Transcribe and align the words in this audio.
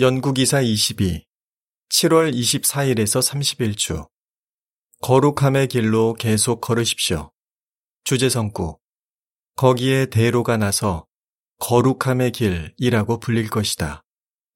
연구기사 0.00 0.60
22 0.60 1.24
7월 1.90 2.32
24일에서 2.32 3.20
31주. 3.20 4.08
거룩함의 5.02 5.66
길로 5.66 6.14
계속 6.14 6.60
걸으십시오. 6.60 7.32
주제성구. 8.04 8.78
거기에 9.56 10.06
대로가 10.06 10.56
나서 10.56 11.04
거룩함의 11.58 12.30
길이라고 12.30 13.18
불릴 13.18 13.50
것이다. 13.50 14.04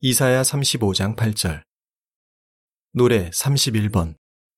이사야 0.00 0.42
35장 0.42 1.16
8절. 1.16 1.64
노래 2.92 3.28
31번. 3.30 4.14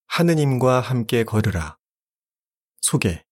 하느님과 0.08 0.80
함께 0.80 1.24
걸으라. 1.24 1.78
소개. 2.82 3.24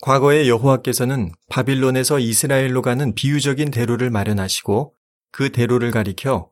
과거에 0.00 0.46
여호와께서는 0.46 1.32
바빌론에서 1.48 2.20
이스라엘로 2.20 2.82
가는 2.82 3.16
비유적인 3.16 3.72
대로를 3.72 4.10
마련하시고 4.10 4.95
그 5.30 5.52
대로를 5.52 5.90
가리켜 5.90 6.50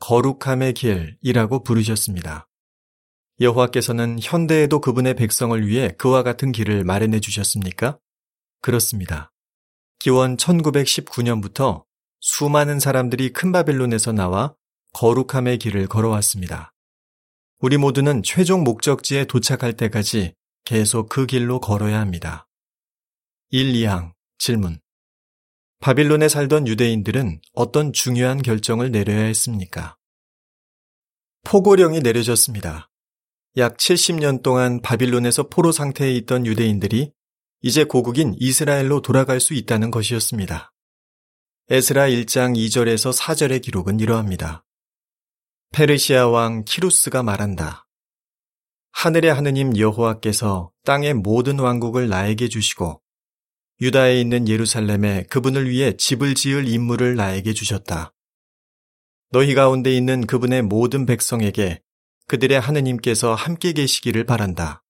거룩함의 0.00 0.74
길이라고 0.74 1.62
부르셨습니다. 1.62 2.48
여호와께서는 3.40 4.18
현대에도 4.20 4.80
그분의 4.80 5.14
백성을 5.14 5.66
위해 5.66 5.92
그와 5.98 6.22
같은 6.22 6.52
길을 6.52 6.84
마련해 6.84 7.20
주셨습니까? 7.20 7.98
그렇습니다. 8.60 9.32
기원 9.98 10.36
1919년부터 10.36 11.84
수많은 12.20 12.80
사람들이 12.80 13.32
큰 13.32 13.52
바빌론에서 13.52 14.12
나와 14.12 14.54
거룩함의 14.92 15.58
길을 15.58 15.86
걸어왔습니다. 15.86 16.72
우리 17.58 17.76
모두는 17.76 18.22
최종 18.22 18.64
목적지에 18.64 19.24
도착할 19.24 19.74
때까지 19.74 20.34
계속 20.64 21.08
그 21.08 21.26
길로 21.26 21.60
걸어야 21.60 22.00
합니다. 22.00 22.48
1, 23.50 23.72
2항 23.72 24.12
질문 24.38 24.81
바빌론에 25.82 26.28
살던 26.28 26.68
유대인들은 26.68 27.40
어떤 27.54 27.92
중요한 27.92 28.40
결정을 28.40 28.92
내려야 28.92 29.24
했습니까? 29.24 29.96
포고령이 31.42 31.98
내려졌습니다. 31.98 32.88
약 33.56 33.78
70년 33.78 34.44
동안 34.44 34.80
바빌론에서 34.80 35.48
포로 35.48 35.72
상태에 35.72 36.12
있던 36.18 36.46
유대인들이 36.46 37.10
이제 37.62 37.82
고국인 37.82 38.36
이스라엘로 38.38 39.02
돌아갈 39.02 39.40
수 39.40 39.54
있다는 39.54 39.90
것이었습니다. 39.90 40.72
에스라 41.68 42.06
1장 42.10 42.56
2절에서 42.56 43.12
4절의 43.18 43.60
기록은 43.62 43.98
이러합니다. 43.98 44.64
페르시아 45.72 46.28
왕 46.28 46.62
키루스가 46.64 47.24
말한다. 47.24 47.88
하늘의 48.92 49.34
하느님 49.34 49.76
여호와께서 49.76 50.70
땅의 50.84 51.14
모든 51.14 51.58
왕국을 51.58 52.08
나에게 52.08 52.46
주시고 52.48 53.02
유다에 53.82 54.20
있는 54.20 54.46
예루살렘에 54.46 55.24
그분을 55.24 55.68
위해 55.68 55.96
집을 55.96 56.36
지을 56.36 56.68
임무를 56.68 57.16
나에게 57.16 57.52
주셨다. 57.52 58.14
너희 59.32 59.54
가운데 59.54 59.92
있는 59.92 60.24
그분의 60.24 60.62
모든 60.62 61.04
백성에게 61.04 61.82
그들의 62.28 62.60
하느님께서 62.60 63.34
함께 63.34 63.72
계시기를 63.72 64.22
바란다. 64.22 64.84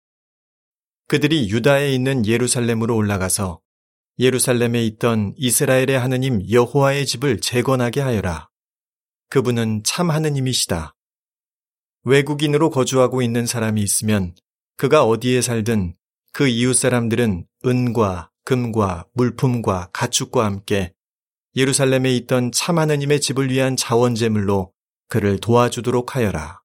그들이 1.07 1.51
유다에 1.51 1.93
있는 1.93 2.25
예루살렘으로 2.25 2.97
올라가서 2.97 3.61
예루살렘에 4.19 4.83
있던 4.87 5.35
이스라엘의 5.37 5.99
하느님 5.99 6.51
여호와의 6.51 7.05
집을 7.05 7.41
재건하게 7.43 8.01
하여라. 8.01 8.49
그분은 9.29 9.83
참 9.85 10.11
하느님이시다. 10.11 10.95
외국인으로 12.05 12.71
거주하고 12.71 13.21
있는 13.21 13.45
사람이 13.45 13.83
있으면 13.83 14.35
그가 14.79 15.05
어디에 15.05 15.43
살든 15.43 15.95
그 16.33 16.49
이웃 16.49 16.73
사람들은 16.73 17.47
은과 17.67 18.31
금과 18.49 19.05
물품과 19.13 19.91
가축과 19.93 20.43
함께 20.43 20.95
예루살렘에 21.55 22.17
있던 22.17 22.51
참 22.51 22.79
하느님의 22.79 23.21
집을 23.21 23.51
위한 23.51 23.77
자원제물로 23.77 24.73
그를 25.09 25.39
도와주도록 25.39 26.17
하여라. 26.17 26.63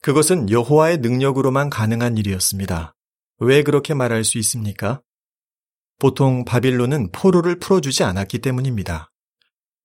그것은 0.00 0.48
여호와의 0.48 0.98
능력으로만 0.98 1.68
가능한 1.68 2.16
일이었습니다. 2.16 2.96
왜 3.40 3.62
그렇게 3.62 3.92
말할 3.92 4.24
수 4.24 4.38
있습니까? 4.38 5.02
보통 5.98 6.46
바빌론은 6.46 7.12
포로를 7.12 7.58
풀어주지 7.58 8.02
않았기 8.02 8.38
때문입니다. 8.38 9.12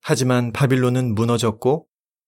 하지만 0.01 0.53
바빌론은 0.53 1.15
무너졌고 1.15 1.85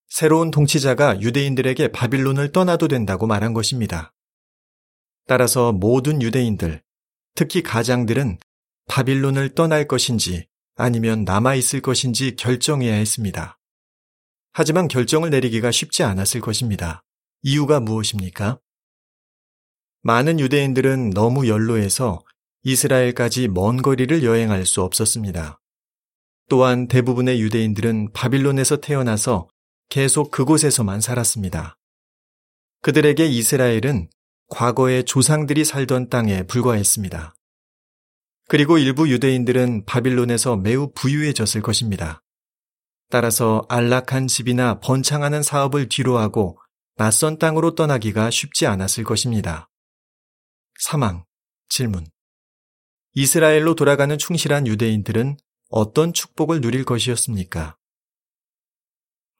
새로운 0.09 0.51
통치자가 0.51 1.21
유대인들에게 1.21 1.93
바빌론을 1.93 2.51
떠나도 2.51 2.89
된다고 2.89 3.25
말한 3.25 3.53
것입니다. 3.53 4.13
따라서 5.27 5.71
모든 5.71 6.21
유대인들, 6.21 6.83
특히 7.35 7.61
가장들은 7.61 8.39
바빌론을 8.87 9.55
떠날 9.55 9.87
것인지 9.87 10.47
아니면 10.75 11.23
남아있을 11.23 11.81
것인지 11.81 12.35
결정해야 12.35 12.93
했습니다. 12.93 13.57
하지만 14.53 14.87
결정을 14.87 15.29
내리기가 15.29 15.71
쉽지 15.71 16.03
않았을 16.03 16.39
것입니다. 16.41 17.03
이유가 17.41 17.79
무엇입니까? 17.79 18.59
많은 20.01 20.39
유대인들은 20.39 21.09
너무 21.09 21.47
연로해서 21.47 22.23
이스라엘까지 22.63 23.49
먼 23.49 23.81
거리를 23.81 24.23
여행할 24.23 24.65
수 24.65 24.81
없었습니다. 24.81 25.59
또한 26.47 26.87
대부분의 26.87 27.41
유대인들은 27.41 28.13
바빌론에서 28.13 28.77
태어나서 28.77 29.49
계속 29.89 30.31
그곳에서만 30.31 31.01
살았습니다. 31.01 31.77
그들에게 32.81 33.25
이스라엘은 33.25 34.09
과거의 34.49 35.05
조상들이 35.05 35.65
살던 35.65 36.09
땅에 36.09 36.43
불과했습니다. 36.43 37.33
그리고 38.47 38.77
일부 38.77 39.09
유대인들은 39.09 39.85
바빌론에서 39.85 40.55
매우 40.57 40.91
부유해졌을 40.93 41.61
것입니다. 41.61 42.21
따라서 43.09 43.65
안락한 43.69 44.27
집이나 44.27 44.79
번창하는 44.79 45.41
사업을 45.43 45.89
뒤로하고 45.89 46.59
낯선 46.95 47.37
땅으로 47.37 47.75
떠나기가 47.75 48.29
쉽지 48.29 48.67
않았을 48.67 49.03
것입니다. 49.03 49.69
사망, 50.79 51.25
질문. 51.69 52.05
이스라엘로 53.13 53.75
돌아가는 53.75 54.17
충실한 54.17 54.67
유대인들은 54.67 55.37
어떤 55.69 56.13
축복을 56.13 56.61
누릴 56.61 56.83
것이었습니까? 56.83 57.77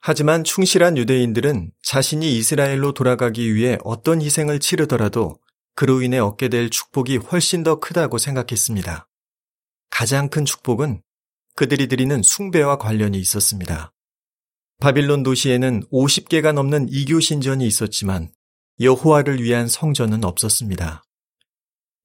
하지만 0.08 0.44
충실한 0.44 1.00
유대인들은 1.00 1.72
자신이 1.82 2.38
이스라엘로 2.38 2.92
돌아가기 2.92 3.56
위해 3.56 3.80
어떤 3.84 4.22
희생을 4.22 4.60
치르더라도 4.60 5.40
그로 5.74 6.04
인해 6.04 6.20
얻게 6.20 6.48
될 6.48 6.70
축복이 6.70 7.18
훨씬 7.18 7.64
더 7.64 7.80
크다고 7.80 8.20
생각했습니다. 8.20 9.08
가장 9.90 10.30
큰 10.30 10.46
축복은 10.46 11.02
그들이 11.56 11.88
드리는 11.88 12.22
숭배와 12.22 12.78
관련이 12.78 13.18
있었습니다. 13.18 13.94
바빌론 14.80 15.24
도시에는 15.24 15.82
50개가 15.92 16.54
넘는 16.54 16.86
이교 16.92 17.20
신전이 17.20 17.66
있었지만 17.66 18.30
여호와를 18.80 19.42
위한 19.42 19.68
성전은 19.68 20.24
없었습니다. 20.24 21.04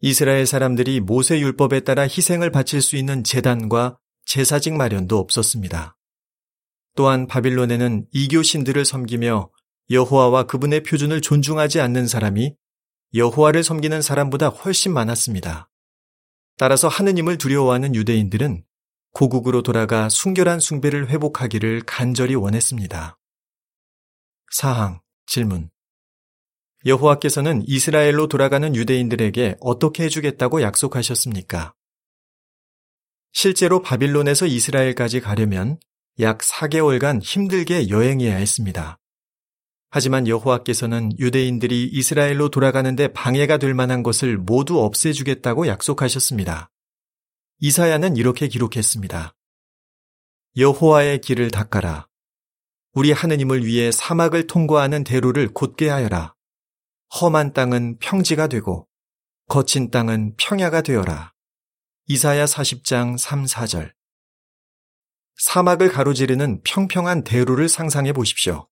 이스라엘 0.00 0.47
사람들이 0.47 1.00
모세 1.00 1.39
율법에 1.39 1.81
따라 1.81 2.05
희생을 2.05 2.50
바칠 2.50 2.81
수 2.81 2.97
있는 2.97 3.25
재단과 3.25 3.99
제사직 4.25 4.72
마련도 4.72 5.19
없었습니다. 5.19 5.99
또한 7.00 7.27
바빌론에는 7.27 8.09
이교신들을 8.12 8.84
섬기며 8.84 9.49
여호와와 9.88 10.43
그분의 10.43 10.83
표준을 10.83 11.22
존중하지 11.22 11.81
않는 11.81 12.06
사람이 12.06 12.55
여호와를 13.15 13.65
섬기는 13.65 14.03
사람보다 14.03 14.49
훨씬 14.49 14.93
많았습니다. 14.93 15.71
따라서 16.59 16.89
하느님을 16.89 17.39
두려워하는 17.39 17.94
유대인들은 17.94 18.65
고국으로 19.15 19.62
돌아가 19.62 20.10
순결한 20.10 20.60
숭배를 20.60 21.09
회복하기를 21.09 21.84
간절히 21.87 22.34
원했습니다. 22.34 23.19
사항 24.53 25.00
질문 25.25 25.71
여호와께서는 26.84 27.62
이스라엘로 27.66 28.27
돌아가는 28.27 28.77
유대인들에게 28.77 29.56
어떻게 29.60 30.05
해주겠다고 30.05 30.60
약속하셨습니까? 30.60 31.72
실제로 33.33 33.81
바빌론에서 33.81 34.44
이스라엘까지 34.44 35.22
가려면 35.22 35.78
약 36.19 36.38
4개월간 36.38 37.22
힘들게 37.22 37.88
여행해야 37.88 38.36
했습니다. 38.36 38.98
하지만 39.91 40.28
여호와께서는 40.28 41.18
유대인들이 41.18 41.89
이스라엘로 41.92 42.51
돌아가는데 42.51 43.09
방해가 43.12 43.59
될 43.59 43.74
만한 43.74 44.03
것을 44.03 44.39
모두 44.39 44.80
없애주겠다고 44.80 45.66
약속하셨습니다. 45.66 46.71
이사야는 47.59 48.16
이렇게 48.16 48.48
기록했습니다. 48.48 49.34
여호와의 50.57 51.21
길을 51.21 51.51
닦아라. 51.51 52.07
우리 52.92 53.13
하느님을 53.13 53.65
위해 53.65 53.92
사막을 53.92 54.47
통과하는 54.47 55.04
대로를 55.04 55.53
곧게 55.53 55.89
하여라. 55.89 56.34
험한 57.21 57.53
땅은 57.53 57.98
평지가 57.98 58.47
되고 58.47 58.89
거친 59.48 59.91
땅은 59.91 60.36
평야가 60.36 60.83
되어라. 60.83 61.33
이사야 62.06 62.45
40장 62.45 63.18
3, 63.18 63.45
4절. 63.45 63.92
사막을 65.41 65.91
가로지르는 65.91 66.60
평평한 66.65 67.25
대로를 67.25 67.71
상상해 67.71 68.13
보십시오. 68.13 68.69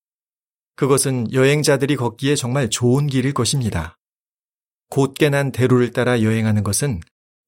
그것은 0.77 1.33
여행자들이 1.33 1.97
걷기에 1.97 2.37
정말 2.37 2.69
좋은 2.69 3.07
길일 3.07 3.33
것입니다. 3.33 3.99
곧게 4.91 5.31
난 5.31 5.51
대로를 5.51 5.93
따라 5.93 6.23
여행하는 6.23 6.63
것은 6.63 7.01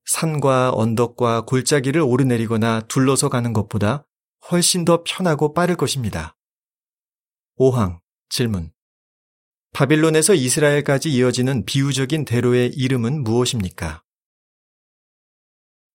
산과 0.06 0.72
언덕과 0.72 1.42
골짜기를 1.42 2.00
오르내리거나 2.00 2.82
둘러서 2.88 3.28
가는 3.28 3.52
것보다 3.52 4.06
훨씬 4.50 4.86
더 4.86 5.04
편하고 5.04 5.52
빠를 5.52 5.76
것입니다. 5.76 6.34
5항 7.58 8.00
질문. 8.30 8.72
바빌론에서 9.72 10.34
이스라엘까지 10.34 11.12
이어지는 11.12 11.66
비유적인 11.66 12.24
대로의 12.24 12.70
이름은 12.70 13.22
무엇입니까? 13.22 14.02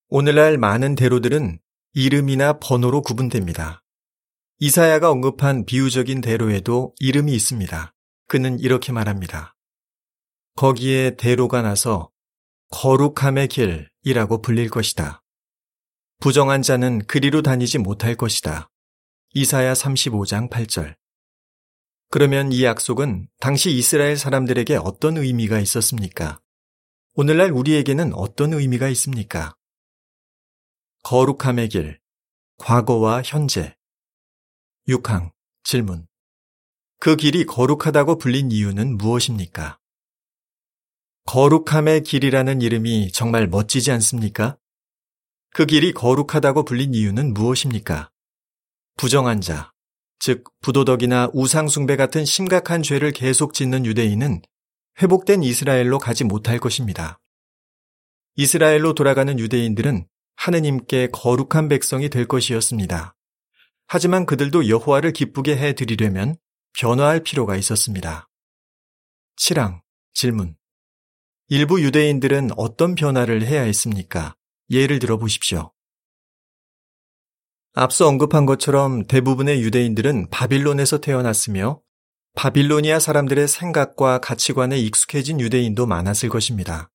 오늘날 0.09 0.59
많은 0.59 0.93
대로들은 0.93 1.59
이름이나 1.97 2.59
번호로 2.59 3.01
구분됩니다. 3.01 3.81
이사야가 4.59 5.09
언급한 5.09 5.63
비유적인 5.65 6.19
대로에도 6.19 6.93
이름이 6.99 7.33
있습니다. 7.33 7.93
그는 8.27 8.59
이렇게 8.59 8.91
말합니다. 8.91 9.55
거기에 10.57 11.15
대로가 11.15 11.61
나서 11.61 12.11
거룩함의 12.71 13.47
길이라고 13.47 14.41
불릴 14.41 14.69
것이다. 14.69 15.23
부정한 16.19 16.61
자는 16.61 16.99
그리로 17.07 17.41
다니지 17.41 17.77
못할 17.77 18.15
것이다. 18.15 18.69
이사야 19.33 19.71
35장 19.71 20.49
8절. 20.49 20.95
그러면 22.11 22.51
이 22.51 22.65
약속은 22.65 23.29
당시 23.39 23.71
이스라엘 23.71 24.17
사람들에게 24.17 24.75
어떤 24.83 25.15
의미가 25.15 25.61
있었습니까? 25.61 26.41
오늘날 27.13 27.51
우리에게는 27.51 28.13
어떤 28.15 28.53
의미가 28.53 28.89
있습니까? 28.89 29.55
거룩함의 31.05 31.69
길, 31.69 31.99
과거와 32.57 33.21
현재. 33.23 33.75
6항, 34.87 35.33
질문. 35.63 36.07
그 36.99 37.15
길이 37.15 37.45
거룩하다고 37.45 38.17
불린 38.17 38.51
이유는 38.51 38.97
무엇입니까? 38.97 39.77
거룩함의 41.25 42.01
길이라는 42.01 42.59
이름이 42.59 43.11
정말 43.11 43.45
멋지지 43.45 43.91
않습니까? 43.91 44.57
그 45.51 45.67
길이 45.67 45.93
거룩하다고 45.93 46.65
불린 46.65 46.95
이유는 46.95 47.35
무엇입니까? 47.35 48.09
부정한 48.97 49.41
자, 49.41 49.73
즉 50.17 50.43
부도덕이나 50.61 51.29
우상숭배 51.33 51.97
같은 51.97 52.25
심각한 52.25 52.81
죄를 52.81 53.11
계속 53.11 53.53
짓는 53.53 53.85
유대인은 53.85 54.41
회복된 55.03 55.43
이스라엘로 55.43 55.99
가지 55.99 56.23
못할 56.23 56.57
것입니다. 56.57 57.19
이스라엘로 58.37 58.95
돌아가는 58.95 59.37
유대인들은 59.37 60.07
하느님께 60.35 61.09
거룩한 61.11 61.69
백성이 61.69 62.09
될 62.09 62.27
것이었습니다. 62.27 63.15
하지만 63.87 64.25
그들도 64.25 64.67
여호와를 64.67 65.13
기쁘게 65.13 65.57
해 65.57 65.73
드리려면 65.73 66.35
변화할 66.77 67.21
필요가 67.21 67.55
있었습니다. 67.55 68.27
7항 69.37 69.81
질문 70.13 70.55
일부 71.47 71.81
유대인들은 71.81 72.51
어떤 72.57 72.95
변화를 72.95 73.43
해야 73.45 73.61
했습니까? 73.61 74.35
예를 74.71 74.99
들어 74.99 75.17
보십시오. 75.17 75.71
앞서 77.73 78.07
언급한 78.07 78.45
것처럼 78.45 79.05
대부분의 79.05 79.61
유대인들은 79.61 80.29
바빌론에서 80.31 81.01
태어났으며 81.01 81.81
바빌로니아 82.35 82.99
사람들의 82.99 83.47
생각과 83.47 84.19
가치관에 84.19 84.77
익숙해진 84.77 85.39
유대인도 85.39 85.85
많았을 85.85 86.29
것입니다. 86.29 86.89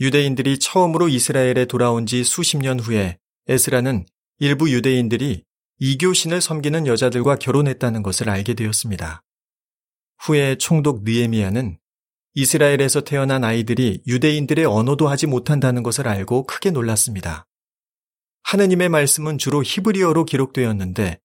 유대인들이 0.00 0.58
처음으로 0.58 1.08
이스라엘에 1.08 1.66
돌아온 1.66 2.06
지 2.06 2.24
수십 2.24 2.58
년 2.58 2.80
후에 2.80 3.18
에스라는 3.46 4.06
일부 4.38 4.70
유대인들이 4.70 5.44
이교신을 5.78 6.40
섬기는 6.40 6.86
여자들과 6.86 7.36
결혼했다는 7.36 8.02
것을 8.02 8.28
알게 8.28 8.54
되었습니다. 8.54 9.22
후에 10.18 10.56
총독 10.56 11.04
느에미아는 11.04 11.78
이스라엘에서 12.34 13.02
태어난 13.02 13.44
아이들이 13.44 14.02
유대인들의 14.06 14.64
언어도 14.64 15.08
하지 15.08 15.26
못한다는 15.26 15.82
것을 15.82 16.08
알고 16.08 16.46
크게 16.46 16.70
놀랐습니다. 16.70 17.46
하느님의 18.42 18.88
말씀은 18.88 19.38
주로 19.38 19.62
히브리어로 19.62 20.24
기록되었는데 20.24 21.20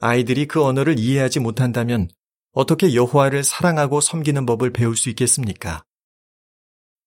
아이들이 0.00 0.46
그 0.46 0.62
언어를 0.64 0.98
이해하지 0.98 1.40
못한다면 1.40 2.08
어떻게 2.52 2.94
여호와를 2.94 3.44
사랑하고 3.44 4.00
섬기는 4.00 4.46
법을 4.46 4.72
배울 4.72 4.96
수 4.96 5.08
있겠습니까? 5.10 5.84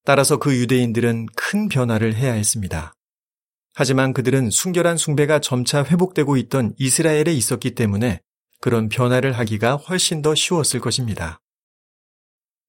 따라서 0.03 0.37
그 0.37 0.55
유대인들은 0.55 1.27
큰 1.35 1.69
변화를 1.69 2.15
해야 2.15 2.33
했습니다. 2.33 2.93
하지만 3.73 4.13
그들은 4.13 4.49
순결한 4.49 4.97
숭배가 4.97 5.39
점차 5.39 5.83
회복되고 5.83 6.37
있던 6.37 6.73
이스라엘에 6.77 7.31
있었기 7.33 7.75
때문에 7.75 8.21
그런 8.59 8.89
변화를 8.89 9.33
하기가 9.33 9.75
훨씬 9.75 10.21
더 10.21 10.35
쉬웠을 10.35 10.79
것입니다. 10.79 11.41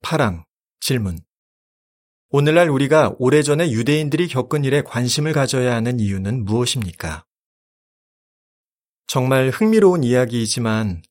파랑 0.02 0.44
질문. 0.80 1.20
오늘날 2.30 2.70
우리가 2.70 3.14
오래전에 3.18 3.70
유대인들이 3.70 4.28
겪은 4.28 4.64
일에 4.64 4.82
관심을 4.82 5.32
가져야 5.32 5.74
하는 5.74 6.00
이유는 6.00 6.44
무엇입니까? 6.44 7.24
정말 9.06 9.50
흥미로운 9.50 10.02
이야기이지만 10.02 11.02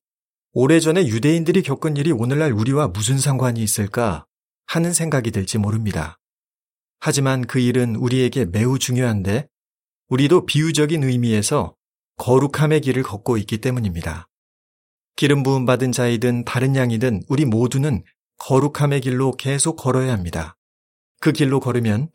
오래전에 0.52 1.06
유대인들이 1.06 1.62
겪은 1.62 1.96
일이 1.96 2.10
오늘날 2.10 2.52
우리와 2.52 2.88
무슨 2.88 3.18
상관이 3.18 3.62
있을까 3.62 4.26
하는 4.72 4.94
생각이 4.94 5.32
들지 5.32 5.58
모릅니다. 5.58 6.18
하지만 6.98 7.46
그 7.46 7.58
일은 7.58 7.94
우리에게 7.94 8.46
매우 8.46 8.78
중요한데 8.78 9.46
우리도 10.08 10.46
비유적인 10.46 11.04
의미에서 11.04 11.76
거룩함의 12.16 12.80
길을 12.80 13.02
걷고 13.02 13.36
있기 13.36 13.58
때문입니다. 13.58 14.28
기름 15.14 15.42
부음 15.42 15.66
받은 15.66 15.92
자이든 15.92 16.46
다른 16.46 16.74
양이든 16.74 17.24
우리 17.28 17.44
모두는 17.44 18.02
거룩함의 18.38 19.02
길로 19.02 19.32
계속 19.32 19.76
걸어야 19.76 20.10
합니다. 20.10 20.56
그 21.20 21.32
길로 21.32 21.60
걸으면 21.60 22.10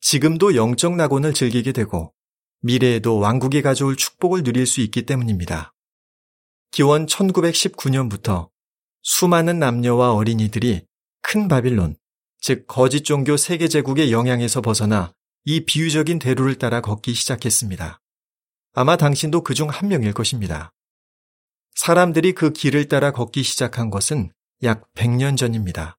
지금도 0.00 0.54
영적 0.54 0.94
낙원을 0.94 1.34
즐기게 1.34 1.72
되고 1.72 2.14
미래에도 2.60 3.18
왕국이 3.18 3.62
가져올 3.62 3.96
축복을 3.96 4.44
누릴 4.44 4.68
수 4.68 4.80
있기 4.80 5.06
때문입니다. 5.06 5.74
기원 6.70 7.06
1919년부터 7.06 8.48
수많은 9.02 9.58
남녀와 9.58 10.12
어린이들이 10.14 10.86
큰 11.28 11.48
바빌론, 11.48 11.96
즉 12.40 12.68
거짓 12.68 13.02
종교 13.02 13.36
세계 13.36 13.66
제국의 13.66 14.12
영향에서 14.12 14.60
벗어나 14.60 15.12
이 15.44 15.64
비유적인 15.64 16.20
대로를 16.20 16.54
따라 16.54 16.80
걷기 16.80 17.14
시작했습니다. 17.14 18.00
아마 18.74 18.96
당신도 18.96 19.42
그 19.42 19.52
중 19.52 19.68
한 19.68 19.88
명일 19.88 20.12
것입니다. 20.12 20.72
사람들이 21.74 22.32
그 22.32 22.52
길을 22.52 22.86
따라 22.86 23.10
걷기 23.10 23.42
시작한 23.42 23.90
것은 23.90 24.30
약 24.62 24.86
100년 24.94 25.36
전입니다. 25.36 25.98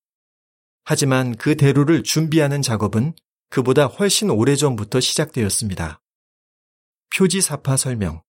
하지만 0.86 1.36
그 1.36 1.58
대로를 1.58 2.04
준비하는 2.04 2.62
작업은 2.62 3.14
그보다 3.50 3.88
훨씬 3.88 4.30
오래전부터 4.30 5.02
시작되었습니다. 5.02 6.02
표지 7.14 7.42
사파 7.42 7.76
설명. 7.76 8.22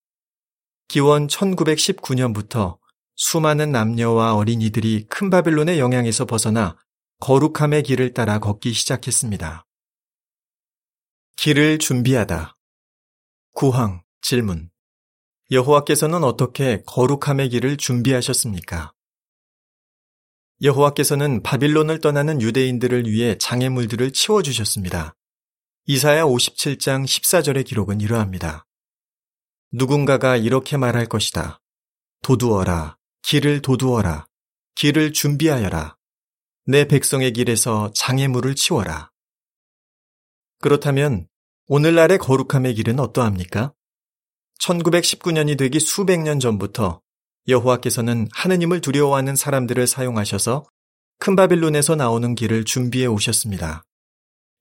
기원 0.89 1.29
1919년부터 1.29 2.79
수많은 3.15 3.71
남녀와 3.71 4.35
어린이들이 4.35 5.07
큰 5.09 5.31
바빌론의 5.31 5.79
영향에서 5.79 6.25
벗어나 6.25 6.77
거룩함의 7.21 7.83
길을 7.83 8.15
따라 8.15 8.39
걷기 8.39 8.73
시작했습니다. 8.73 9.67
길을 11.37 11.79
준비하다. 11.79 12.57
구황 13.53 14.03
질문. 14.23 14.71
여호와께서는 15.51 16.23
어떻게 16.23 16.83
거룩함의 16.87 17.49
길을 17.49 17.77
준비하셨습니까? 17.77 18.93
여호와께서는 20.63 21.43
바빌론을 21.43 22.01
떠나는 22.01 22.41
유대인들을 22.41 23.07
위해 23.07 23.37
장애물들을 23.39 24.13
치워 24.13 24.43
주셨습니다. 24.43 25.17
이사야 25.87 26.25
57장 26.25 27.05
14절의 27.05 27.65
기록은 27.67 28.01
이러합니다. 28.01 28.65
누군가가 29.73 30.37
이렇게 30.37 30.77
말할 30.77 31.07
것이다. 31.07 31.61
도두어라, 32.23 32.97
길을 33.23 33.63
도두어라, 33.63 34.29
길을 34.77 35.13
준비하여라. 35.13 35.98
내 36.71 36.85
백성의 36.85 37.33
길에서 37.33 37.91
장애물을 37.95 38.55
치워라. 38.55 39.11
그렇다면 40.61 41.27
오늘날의 41.67 42.19
거룩함의 42.19 42.75
길은 42.75 43.01
어떠합니까? 43.01 43.73
1919년이 44.61 45.57
되기 45.57 45.81
수백 45.81 46.21
년 46.21 46.39
전부터 46.39 47.01
여호와께서는 47.49 48.29
하느님을 48.35 48.83
두려워하는 48.83 49.35
사람들을 49.35 49.87
사용하셔서 49.87 50.67
큰 51.19 51.37
바빌론에서 51.37 51.97
나오는 51.97 52.35
길을 52.35 52.65
준비해 52.65 53.07
오셨습니다. 53.07 53.83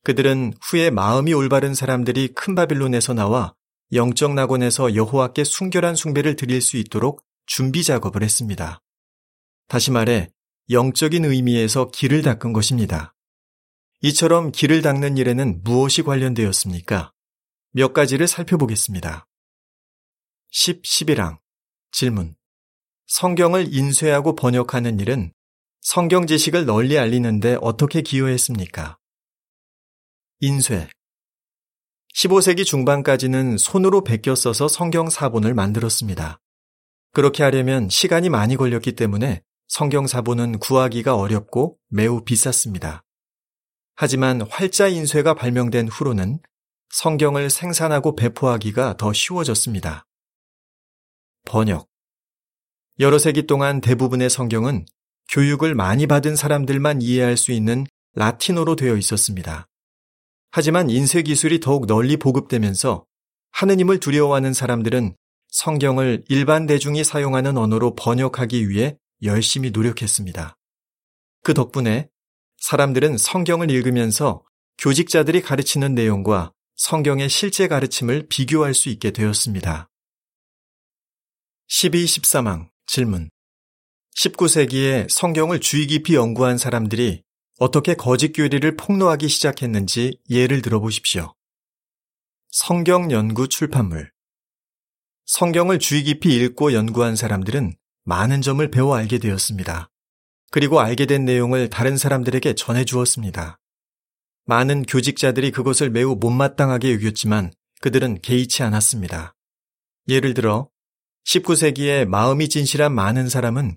그들은 0.06 0.54
후에 0.62 0.90
마음이 0.92 1.34
올바른 1.34 1.74
사람들이 1.74 2.30
큰 2.30 2.56
바빌론에서 2.56 3.16
나와 3.16 3.54
영적 3.92 4.34
낙원에서 4.34 4.96
여호와께 4.96 5.44
순결한 5.44 5.96
숭배를 5.96 6.38
드릴 6.38 6.62
수 6.62 6.78
있도록 6.78 7.22
준비 7.48 7.84
작업을 7.84 8.24
했습니다. 8.24 8.80
다시 9.68 9.92
말해 9.92 10.30
영적인 10.70 11.24
의미에서 11.24 11.92
길을 11.92 12.22
닦은 12.24 12.52
것입니다. 12.52 13.16
이처럼 14.02 14.52
길을 14.52 14.82
닦는 14.82 15.18
일에는 15.18 15.62
무엇이 15.64 16.04
관련되었습니까? 16.04 17.14
몇 17.72 17.94
가지를 17.94 18.28
살펴보겠습니다. 18.28 19.28
10, 20.50 20.82
11항 20.84 21.40
질문 21.92 22.36
성경을 23.08 23.74
인쇄하고 23.74 24.36
번역하는 24.36 25.00
일은 25.00 25.32
성경 25.80 26.28
지식을 26.28 26.66
널리 26.66 27.00
알리는데 27.00 27.58
어떻게 27.62 28.02
기여했습니까? 28.02 28.98
인쇄 30.42 30.90
15세기 32.14 32.66
중반까지는 32.66 33.58
손으로 33.58 34.04
베껴 34.04 34.36
써서 34.36 34.68
성경 34.68 35.10
사본을 35.10 35.54
만들었습니다. 35.54 36.42
그렇게 37.14 37.44
하려면 37.44 37.90
시간이 37.90 38.30
많이 38.30 38.58
걸렸기 38.58 38.94
때문에 38.94 39.44
성경 39.68 40.08
사본은 40.08 40.60
구하기가 40.60 41.16
어렵고 41.16 41.78
매우 41.90 42.24
비쌌습니다. 42.24 43.04
하지만 43.96 44.42
활자 44.42 44.88
인쇄가 44.88 45.34
발명된 45.34 45.88
후로는 45.90 46.40
성경을 46.90 47.50
생산하고 47.50 48.16
배포하기가 48.16 48.96
더 48.98 49.12
쉬워졌습니다. 49.12 50.06
번역. 51.46 51.88
여러 53.00 53.20
세기 53.20 53.46
동안 53.46 53.82
대부분의 53.82 54.30
성경은 54.30 54.86
교육을 55.30 55.76
많이 55.76 56.08
받은 56.08 56.36
사람들만 56.36 57.02
이해할 57.02 57.36
수 57.36 57.52
있는 57.52 57.86
라틴어로 58.16 58.76
되어 58.76 58.96
있었습니다. 58.96 59.68
하지만 60.52 60.90
인쇄 60.90 61.22
기술이 61.22 61.60
더욱 61.60 61.86
널리 61.86 62.18
보급되면서 62.18 63.06
하느님을 63.52 64.00
두려워하는 64.00 64.54
사람들은 64.54 65.16
성경을 65.50 66.24
일반 66.30 66.66
대중이 66.66 67.04
사용하는 67.04 67.58
언어로 67.58 67.96
번역하기 67.96 68.70
위해 68.70 68.98
열심히 69.24 69.72
노력했습니다. 69.72 70.56
그 71.44 71.54
덕분에 71.54 72.10
사람들은 72.58 73.18
성경을 73.18 73.72
읽으면서 73.72 74.44
교직자들이 74.78 75.42
가르치는 75.42 75.96
내용과 75.96 76.52
성경의 76.76 77.30
실제 77.30 77.68
가르침을 77.68 78.28
비교할 78.28 78.74
수 78.74 78.90
있게 78.90 79.12
되었습니다. 79.12 79.90
12, 81.68 82.06
13항 82.06 82.70
질문 82.86 83.30
19세기에 84.18 85.10
성경을 85.10 85.60
주의 85.60 85.86
깊이 85.88 86.16
연구한 86.16 86.58
사람들이 86.58 87.24
어떻게 87.60 87.96
거짓 87.96 88.32
교리를 88.34 88.76
폭로하기 88.78 89.28
시작했는지 89.28 90.20
예를 90.30 90.62
들어보십시오. 90.62 91.34
성경 92.50 93.12
연구 93.12 93.48
출판물 93.48 94.12
성경을 95.26 95.80
주의 95.80 96.04
깊이 96.04 96.36
읽고 96.36 96.74
연구한 96.74 97.16
사람들은 97.16 97.76
많은 98.08 98.42
점을 98.42 98.66
배워 98.72 98.96
알게 98.96 99.18
되었습니다. 99.18 99.90
그리고 100.50 100.80
알게 100.80 101.08
된 101.08 101.26
내용을 101.26 101.70
다른 101.70 101.98
사람들에게 101.98 102.56
전해 102.56 102.86
주었습니다. 102.86 103.60
많은 104.46 104.84
교직자들이 104.84 105.52
그것을 105.52 105.90
매우 105.90 106.16
못마땅하게 106.16 106.94
여겼지만 106.94 107.52
그들은 107.82 108.22
개의치 108.22 108.64
않았습니다. 108.64 109.36
예를 110.08 110.34
들어 110.34 110.70
19세기에 111.26 112.06
마음이 112.06 112.48
진실한 112.48 112.96
많은 112.96 113.28
사람은 113.28 113.76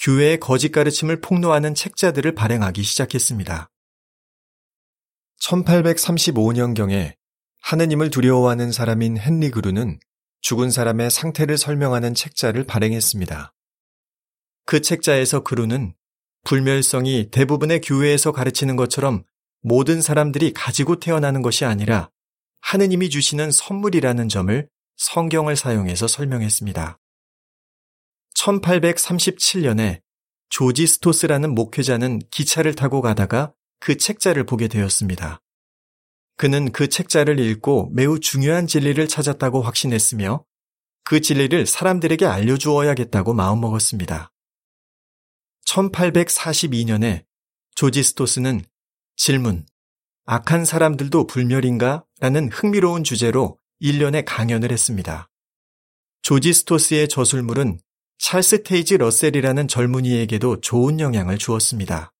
교회의 0.00 0.38
거짓 0.38 0.70
가르침을 0.70 1.20
폭로하는 1.20 1.74
책자들을 1.74 2.36
발행하기 2.36 2.84
시작했습니다. 2.84 3.68
1835년경에 5.42 7.14
하느님을 7.62 8.10
두려워하는 8.10 8.70
사람인 8.70 9.18
헨리 9.18 9.50
그루는 9.50 9.98
죽은 10.40 10.70
사람의 10.70 11.10
상태를 11.10 11.58
설명하는 11.58 12.14
책자를 12.14 12.62
발행했습니다. 12.62 13.52
그 14.64 14.80
책자에서 14.80 15.42
그루는 15.42 15.94
불멸성이 16.44 17.30
대부분의 17.30 17.80
교회에서 17.80 18.32
가르치는 18.32 18.76
것처럼 18.76 19.24
모든 19.62 20.02
사람들이 20.02 20.52
가지고 20.52 20.98
태어나는 20.98 21.42
것이 21.42 21.64
아니라 21.64 22.10
하느님이 22.60 23.10
주시는 23.10 23.50
선물이라는 23.50 24.28
점을 24.28 24.68
성경을 24.96 25.56
사용해서 25.56 26.06
설명했습니다. 26.06 26.98
1837년에 28.36 30.00
조지 30.48 30.86
스토스라는 30.86 31.54
목회자는 31.54 32.20
기차를 32.30 32.74
타고 32.74 33.00
가다가 33.00 33.52
그 33.80 33.96
책자를 33.96 34.44
보게 34.44 34.68
되었습니다. 34.68 35.40
그는 36.36 36.72
그 36.72 36.88
책자를 36.88 37.38
읽고 37.38 37.90
매우 37.92 38.18
중요한 38.18 38.66
진리를 38.66 39.06
찾았다고 39.06 39.62
확신했으며 39.62 40.44
그 41.04 41.20
진리를 41.20 41.66
사람들에게 41.66 42.26
알려주어야겠다고 42.26 43.34
마음먹었습니다. 43.34 44.31
1842년에 45.66 47.24
조지 47.74 48.02
스토스는 48.02 48.62
질문, 49.16 49.66
악한 50.26 50.64
사람들도 50.64 51.26
불멸인가? 51.26 52.04
라는 52.20 52.48
흥미로운 52.50 53.04
주제로 53.04 53.58
일련의 53.82 54.24
강연을 54.26 54.70
했습니다. 54.70 55.28
조지 56.22 56.52
스토스의 56.52 57.08
저술물은 57.08 57.80
찰스 58.18 58.62
테이지 58.62 58.98
러셀이라는 58.98 59.66
젊은이에게도 59.66 60.60
좋은 60.60 61.00
영향을 61.00 61.38
주었습니다. 61.38 62.12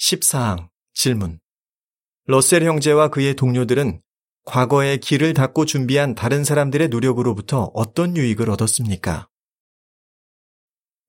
14항 0.00 0.68
질문 0.94 1.38
러셀 2.26 2.64
형제와 2.64 3.08
그의 3.08 3.34
동료들은 3.34 4.02
과거에 4.44 4.96
길을 4.96 5.34
닦고 5.34 5.66
준비한 5.66 6.14
다른 6.14 6.42
사람들의 6.42 6.88
노력으로부터 6.88 7.70
어떤 7.74 8.16
유익을 8.16 8.50
얻었습니까? 8.50 9.27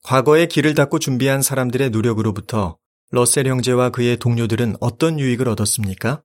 과거에 0.04 0.46
길을 0.48 0.76
닦고 0.76 1.00
준비한 1.00 1.42
사람들의 1.42 1.90
노력으로부터 1.90 2.78
러셀 3.12 3.48
형제와 3.48 3.90
그의 3.90 4.18
동료들은 4.18 4.78
어떤 4.80 5.20
유익을 5.20 5.48
얻었습니까? 5.50 6.24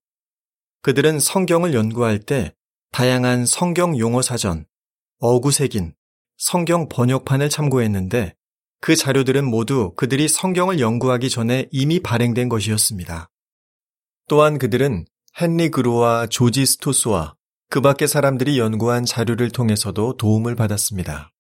그들은 0.83 1.19
성경을 1.19 1.75
연구할 1.75 2.19
때 2.19 2.55
다양한 2.93 3.47
성경 3.47 3.99
용어 3.99 4.23
사전, 4.23 4.67
어구색인, 5.19 5.95
성경 6.37 6.89
번역판을 6.89 7.49
참고했는데 7.49 8.35
그 8.81 8.95
자료들은 8.95 9.45
모두 9.47 9.95
그들이 9.97 10.29
성경을 10.29 10.79
연구하기 10.79 11.31
전에 11.31 11.69
이미 11.73 12.01
발행된 12.01 12.51
것이었습니다. 12.51 13.31
또한 14.29 14.59
그들은 14.59 15.07
헨리 15.41 15.71
그로와 15.71 16.27
조지 16.27 16.67
스토스와 16.67 17.35
그 17.71 17.81
밖의 17.81 18.07
사람들이 18.07 18.59
연구한 18.59 19.05
자료를 19.05 19.51
통해서도 19.51 20.17
도움을 20.17 20.55
받았습니다. 20.55 21.34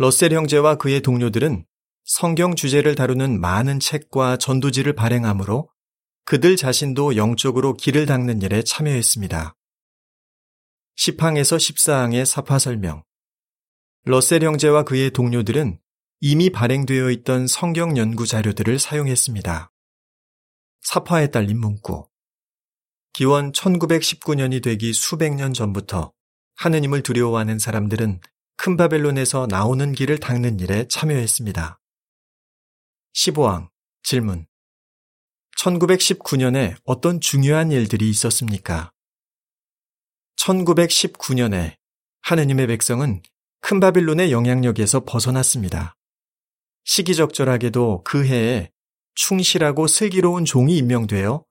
러셀 0.00 0.32
형제와 0.32 0.76
그의 0.76 1.00
동료들은 1.00 1.66
성경 2.04 2.54
주제를 2.54 2.94
다루는 2.94 3.40
많은 3.40 3.80
책과 3.80 4.36
전도지를 4.36 4.92
발행하므로 4.92 5.68
그들 6.24 6.54
자신도 6.54 7.16
영적으로 7.16 7.74
길을 7.74 8.06
닦는 8.06 8.40
일에 8.42 8.62
참여했습니다. 8.62 9.56
10항에서 10.96 11.56
14항의 11.56 12.24
사파 12.24 12.60
설명. 12.60 13.02
러셀 14.04 14.44
형제와 14.44 14.84
그의 14.84 15.10
동료들은 15.10 15.80
이미 16.20 16.50
발행되어 16.50 17.10
있던 17.10 17.48
성경 17.48 17.96
연구 17.96 18.24
자료들을 18.24 18.78
사용했습니다. 18.78 19.72
사파에 20.82 21.32
딸린 21.32 21.58
문구. 21.58 22.08
기원 23.12 23.50
1919년이 23.50 24.62
되기 24.62 24.92
수백 24.92 25.34
년 25.34 25.52
전부터 25.52 26.12
하느님을 26.54 27.02
두려워하는 27.02 27.58
사람들은 27.58 28.20
큰 28.58 28.76
바벨론에서 28.76 29.46
나오는 29.48 29.92
길을 29.92 30.18
닦는 30.18 30.58
일에 30.58 30.88
참여했습니다. 30.88 31.80
15항 33.14 33.68
질문 34.02 34.46
1919년에 35.56 36.74
어떤 36.84 37.20
중요한 37.20 37.70
일들이 37.70 38.10
있었습니까? 38.10 38.92
1919년에 40.36 41.76
하느님의 42.22 42.66
백성은 42.66 43.22
큰 43.60 43.78
바빌론의 43.78 44.32
영향력에서 44.32 45.04
벗어났습니다. 45.04 45.94
시기적절하게도 46.84 48.02
그 48.04 48.26
해에 48.26 48.72
충실하고 49.14 49.86
슬기로운 49.86 50.44
종이 50.44 50.76
임명되어 50.78 51.44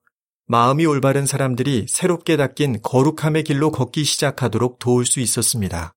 마음이 0.46 0.84
올바른 0.84 1.24
사람들이 1.24 1.86
새롭게 1.88 2.36
닦인 2.36 2.82
거룩함의 2.82 3.44
길로 3.44 3.70
걷기 3.70 4.04
시작하도록 4.04 4.78
도울 4.78 5.06
수 5.06 5.20
있었습니다. 5.20 5.94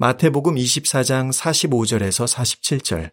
마태복음 0.00 0.54
24장 0.54 1.32
45절에서 1.32 2.32
47절 2.32 3.10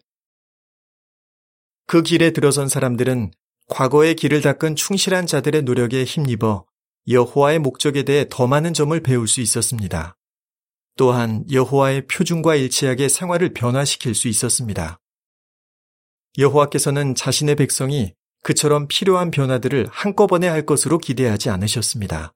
그 1.88 2.04
길에 2.04 2.30
들어선 2.30 2.68
사람들은 2.68 3.32
과거의 3.66 4.14
길을 4.14 4.40
닦은 4.40 4.76
충실한 4.76 5.26
자들의 5.26 5.62
노력에 5.62 6.04
힘입어 6.04 6.64
여호와의 7.08 7.58
목적에 7.58 8.04
대해 8.04 8.26
더 8.30 8.46
많은 8.46 8.72
점을 8.72 8.98
배울 9.00 9.26
수 9.26 9.40
있었습니다. 9.40 10.16
또한 10.96 11.44
여호와의 11.50 12.06
표준과 12.06 12.54
일치하게 12.54 13.08
생활을 13.08 13.52
변화시킬 13.52 14.14
수 14.14 14.28
있었습니다. 14.28 15.00
여호와께서는 16.38 17.16
자신의 17.16 17.56
백성이 17.56 18.14
그처럼 18.44 18.86
필요한 18.86 19.32
변화들을 19.32 19.88
한꺼번에 19.90 20.46
할 20.46 20.64
것으로 20.64 20.98
기대하지 20.98 21.50
않으셨습니다. 21.50 22.32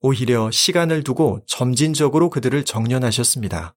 오히려 0.00 0.50
시간을 0.50 1.04
두고 1.04 1.44
점진적으로 1.46 2.30
그들을 2.30 2.64
정련하셨습니다. 2.64 3.76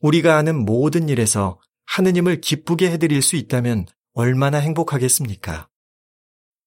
우리가 0.00 0.36
아는 0.36 0.64
모든 0.64 1.08
일에서 1.08 1.60
하느님을 1.86 2.40
기쁘게 2.40 2.90
해드릴 2.92 3.22
수 3.22 3.36
있다면 3.36 3.86
얼마나 4.12 4.58
행복하겠습니까? 4.58 5.68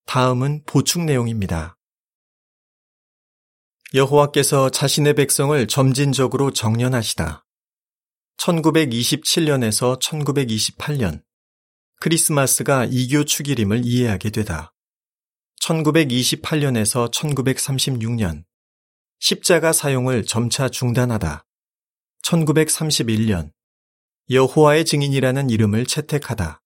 다음은 0.05 0.63
보충 0.65 1.05
내용입니다. 1.05 1.77
여호와께서 3.93 4.69
자신의 4.69 5.15
백성을 5.15 5.67
점진적으로 5.67 6.51
정련하시다. 6.51 7.45
1927년에서 8.37 9.99
1928년 9.99 11.23
크리스마스가 11.99 12.85
이교 12.85 13.25
축일임을 13.25 13.83
이해하게 13.83 14.29
되다. 14.29 14.73
1928년에서 15.61 17.11
1936년 17.11 18.43
십자가 19.19 19.73
사용을 19.73 20.23
점차 20.23 20.69
중단하다. 20.69 21.45
1931년 22.23 23.51
여호와의 24.29 24.85
증인이라는 24.85 25.49
이름을 25.49 25.85
채택하다. 25.85 26.61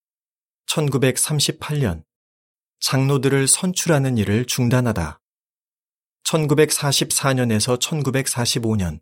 1938년 0.68 2.04
장로들을 2.80 3.48
선출하는 3.48 4.18
일을 4.18 4.46
중단하다. 4.46 5.22
1944년에서 6.26 7.80
1945년 7.80 9.02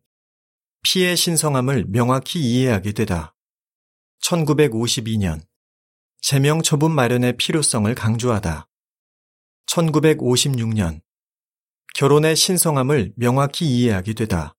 피의 0.83 1.17
신성함을 1.17 1.85
명확히 1.87 2.39
이해하게 2.39 2.93
되다. 2.93 3.35
1952년 4.23 5.41
제명 6.21 6.61
처분 6.61 6.91
마련의 6.91 7.37
필요성을 7.37 7.93
강조하다. 7.95 8.70
1956년 9.71 11.01
결혼의 11.93 12.35
신성함을 12.35 13.13
명확히 13.15 13.65
이해하게 13.65 14.13
되다. 14.13 14.55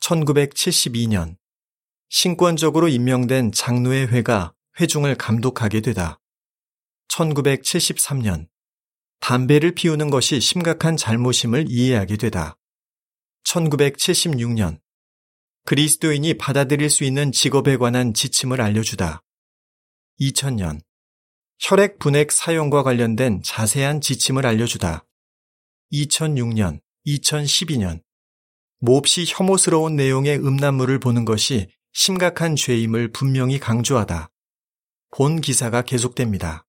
1972년 0.00 1.36
신권적으로 2.08 2.88
임명된 2.88 3.52
장로의 3.52 4.08
회가 4.08 4.54
회중을 4.80 5.16
감독하게 5.16 5.80
되다. 5.80 6.20
1973년 7.08 8.48
담배를 9.20 9.74
피우는 9.74 10.10
것이 10.10 10.40
심각한 10.40 10.96
잘못임을 10.96 11.66
이해하게 11.68 12.16
되다. 12.16 12.56
1976년 13.44 14.80
그리스도인이 15.64 16.34
받아들일 16.34 16.90
수 16.90 17.04
있는 17.04 17.32
직업에 17.32 17.76
관한 17.76 18.14
지침을 18.14 18.60
알려주다. 18.60 19.22
2000년 20.20 20.87
혈액 21.60 21.98
분액 21.98 22.30
사용과 22.30 22.82
관련된 22.82 23.42
자세한 23.42 24.00
지침을 24.00 24.46
알려주다. 24.46 25.04
2006년, 25.92 26.80
2012년 27.06 28.02
몹시 28.80 29.24
혐오스러운 29.26 29.96
내용의 29.96 30.38
음란물을 30.38 31.00
보는 31.00 31.24
것이 31.24 31.68
심각한 31.92 32.54
죄임을 32.54 33.10
분명히 33.10 33.58
강조하다. 33.58 34.30
본 35.10 35.40
기사가 35.40 35.82
계속됩니다. 35.82 36.64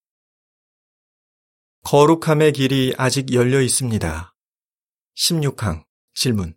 거룩함의 1.83 2.53
길이 2.53 2.93
아직 2.97 3.31
열려 3.31 3.61
있습니다. 3.61 4.33
16항 5.15 5.85
질문 6.15 6.55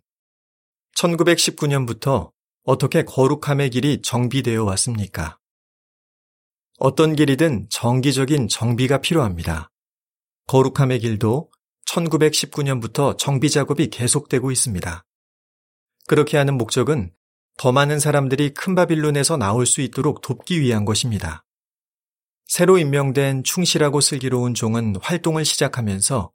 1919년부터 0.97 2.31
어떻게 2.63 3.03
거룩함의 3.03 3.69
길이 3.69 4.01
정비되어 4.01 4.63
왔습니까? 4.63 5.39
어떤 6.79 7.15
길이든 7.15 7.67
정기적인 7.69 8.47
정비가 8.47 8.99
필요합니다. 8.99 9.69
거룩함의 10.47 10.99
길도 10.99 11.51
1919년부터 11.87 13.17
정비 13.17 13.49
작업이 13.49 13.89
계속되고 13.89 14.51
있습니다. 14.51 15.05
그렇게 16.07 16.37
하는 16.37 16.57
목적은 16.57 17.11
더 17.57 17.71
많은 17.71 17.99
사람들이 17.99 18.53
큰 18.53 18.75
바빌론에서 18.75 19.37
나올 19.37 19.65
수 19.65 19.81
있도록 19.81 20.21
돕기 20.21 20.59
위한 20.59 20.85
것입니다. 20.85 21.45
새로 22.45 22.77
임명된 22.77 23.43
충실하고 23.43 24.01
슬기로운 24.01 24.53
종은 24.53 24.95
활동을 25.01 25.45
시작하면서 25.45 26.31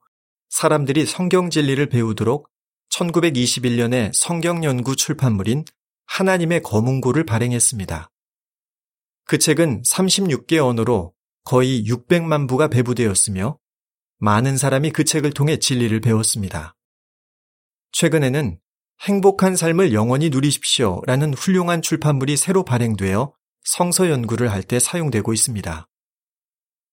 사람들이 0.49 1.05
성경 1.07 1.51
진리를 1.51 1.89
배우도록 1.89 2.49
1921년에 2.91 4.11
성경 4.15 4.65
연구 4.65 4.97
출판물인 4.97 5.65
하나님의 6.07 6.63
검은고를 6.63 7.25
발행했습니다. 7.25 8.11
그 9.29 9.37
책은 9.37 9.83
36개 9.83 10.57
언어로 10.57 11.13
거의 11.45 11.85
600만 11.85 12.49
부가 12.49 12.69
배부되었으며 12.69 13.59
많은 14.21 14.57
사람이 14.57 14.91
그 14.91 15.05
책을 15.05 15.33
통해 15.33 15.59
진리를 15.59 16.01
배웠습니다. 16.01 16.75
최근에는 17.93 18.59
행복한 19.03 19.55
삶을 19.55 19.93
영원히 19.93 20.31
누리십시오 20.31 21.03
라는 21.05 21.35
훌륭한 21.35 21.83
출판물이 21.83 22.39
새로 22.39 22.65
발행되어 22.65 23.35
성서 23.65 24.09
연구를 24.09 24.51
할 24.51 24.63
때 24.63 24.79
사용되고 24.79 25.35
있습니다. 25.35 25.87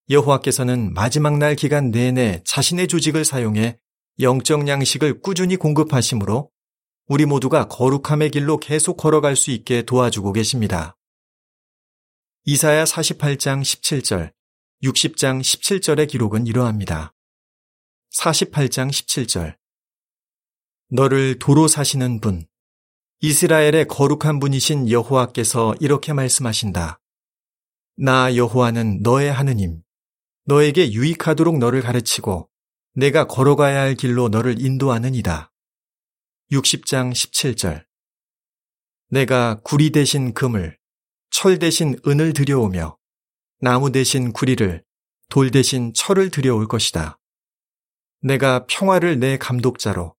여호와께서는 0.10 0.94
마지막 0.94 1.38
날 1.38 1.56
기간 1.56 1.90
내내 1.90 2.44
자신의 2.46 2.90
조직을 2.90 3.24
사용해 3.24 3.80
영적 4.20 4.68
양식을 4.68 5.22
꾸준히 5.22 5.56
공급하시므로 5.56 6.52
우리 7.08 7.26
모두가 7.26 7.70
거룩함의 7.70 8.32
길로 8.32 8.58
계속 8.58 8.98
걸어갈 8.98 9.38
수 9.38 9.52
있게 9.52 9.84
도와주고 9.84 10.34
계십니다. 10.34 10.95
이사야 12.48 12.84
48장 12.84 13.64
17절, 13.64 14.32
60장 14.84 15.42
17절의 15.42 16.08
기록은 16.08 16.46
이러합니다. 16.46 17.12
48장 18.20 18.92
17절 18.92 19.58
너를 20.92 21.40
도로 21.40 21.68
사시는 21.68 22.22
분, 22.22 22.46
이스라엘의 23.22 23.88
거룩한 23.88 24.40
분이신 24.40 24.92
여호와께서 24.92 25.74
이렇게 25.80 26.14
말씀하신다. 26.14 27.02
나 27.98 28.36
여호와는 28.36 29.02
너의 29.02 29.34
하느님, 29.34 29.82
너에게 30.46 30.92
유익하도록 30.92 31.58
너를 31.58 31.82
가르치고 31.82 32.48
내가 32.94 33.26
걸어가야 33.26 33.82
할 33.82 33.96
길로 33.96 34.30
너를 34.30 34.62
인도하느니다. 34.62 35.52
60장 36.52 37.12
17절 37.12 37.86
내가 39.10 39.62
구리 39.62 39.90
대신 39.90 40.36
금을, 40.36 40.78
철 41.38 41.60
대신 41.60 42.00
은을 42.08 42.32
들여오며 42.32 42.98
나무 43.60 43.92
대신 43.92 44.32
구리를, 44.32 44.82
돌 45.30 45.52
대신 45.52 45.94
철을 45.94 46.32
들여올 46.32 46.70
것이다. 46.70 47.20
내가 48.22 48.66
평화를 48.68 49.20
내 49.20 49.38
감독자로, 49.38 50.16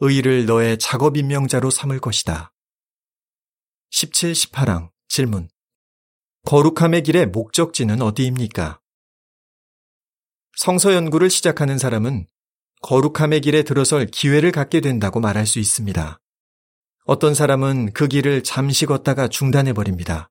의를 0.00 0.44
너의 0.46 0.76
작업 0.78 1.16
임명자로 1.16 1.70
삼을 1.70 2.00
것이다. 2.00 2.52
17, 3.90 4.32
18항 4.32 4.90
질문 5.06 5.48
거룩함의 6.46 7.04
길의 7.04 7.26
목적지는 7.26 8.02
어디입니까? 8.02 8.80
성서 10.56 10.94
연구를 10.94 11.30
시작하는 11.30 11.78
사람은 11.78 12.26
거룩함의 12.82 13.40
길에 13.42 13.62
들어설 13.62 14.06
기회를 14.06 14.50
갖게 14.50 14.80
된다고 14.80 15.20
말할 15.20 15.46
수 15.46 15.60
있습니다. 15.60 16.20
어떤 17.04 17.34
사람은 17.34 17.92
그 17.92 18.08
길을 18.08 18.42
잠시 18.42 18.84
걷다가 18.84 19.28
중단해버립니다. 19.28 20.28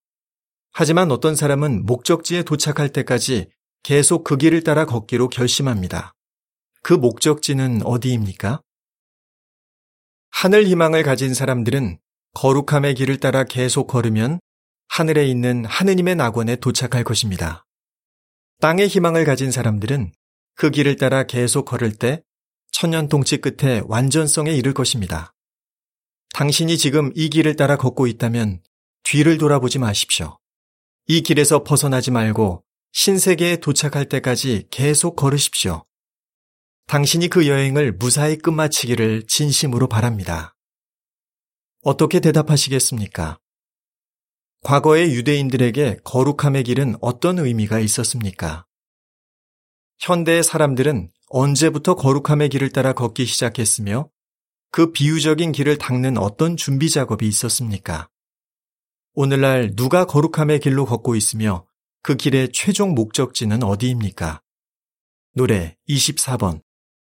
하지만 0.77 1.09
어떤 1.09 1.37
사람은 1.37 1.85
목적지에 1.85 2.43
도착할 2.43 2.89
때까지 2.89 3.47
계속 3.81 4.25
그 4.25 4.35
길을 4.35 4.61
따라 4.65 4.85
걷기로 4.85 5.29
결심합니다. 5.29 6.11
그 6.83 6.91
목적지는 6.91 7.81
어디입니까? 7.85 8.61
하늘 10.31 10.65
희망을 10.65 11.03
가진 11.03 11.33
사람들은 11.33 11.97
거룩함의 12.33 12.95
길을 12.95 13.21
따라 13.21 13.45
계속 13.45 13.87
걸으면 13.87 14.41
하늘에 14.89 15.25
있는 15.25 15.63
하느님의 15.63 16.17
낙원에 16.17 16.57
도착할 16.57 17.05
것입니다. 17.05 17.65
땅의 18.59 18.89
희망을 18.89 19.23
가진 19.23 19.51
사람들은 19.51 20.11
그 20.55 20.71
길을 20.71 20.97
따라 20.97 21.23
계속 21.23 21.63
걸을 21.63 21.93
때 21.93 22.21
천년 22.73 23.07
동치 23.07 23.37
끝에 23.37 23.81
완전성에 23.85 24.51
이를 24.51 24.73
것입니다. 24.73 25.31
당신이 26.33 26.77
지금 26.77 27.13
이 27.15 27.29
길을 27.29 27.55
따라 27.55 27.77
걷고 27.77 28.07
있다면 28.07 28.61
뒤를 29.03 29.37
돌아보지 29.37 29.79
마십시오. 29.79 30.37
이 31.07 31.21
길에서 31.21 31.63
벗어나지 31.63 32.09
말고 32.09 32.63
신세계에 32.93 33.57
도착할 33.57 34.09
때까지 34.09 34.67
계속 34.71 35.15
걸으십시오. 35.15 35.85
당신이 36.87 37.27
그 37.27 37.47
여행을 37.47 37.93
무사히 37.93 38.37
끝마치기를 38.37 39.27
진심으로 39.27 39.87
바랍니다. 39.87 40.55
어떻게 41.83 42.19
대답하시겠습니까? 42.19 43.39
과거의 44.63 45.13
유대인들에게 45.13 45.99
거룩함의 46.03 46.63
길은 46.63 46.95
어떤 47.01 47.37
의미가 47.37 47.79
있었습니까? 47.79 48.65
현대의 49.99 50.43
사람들은 50.43 51.11
언제부터 51.27 51.95
거룩함의 51.95 52.49
길을 52.49 52.71
따라 52.71 52.93
걷기 52.93 53.25
시작했으며 53.25 54.09
그 54.71 54.91
비유적인 54.91 55.51
길을 55.51 55.77
닦는 55.77 56.17
어떤 56.17 56.57
준비 56.57 56.89
작업이 56.89 57.27
있었습니까? 57.27 58.09
오늘날 59.17 59.73
누가 59.77 60.03
거룩함의 60.03 60.59
길로 60.59 60.85
걷고 60.85 61.15
있으며 61.15 61.65
그 62.03 62.17
길의 62.17 62.51
최종 62.51 62.93
목적지는 62.93 63.63
어디입니까? 63.63 64.41
노래 65.33 65.77
24번 65.87 66.61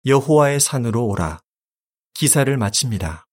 여호와의 0.07 0.59
산으로 0.59 1.05
오라 1.05 1.43
기사를 2.15 2.57
마칩니다. 2.57 3.28